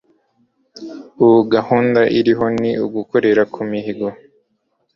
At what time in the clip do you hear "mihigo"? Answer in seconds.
3.69-4.07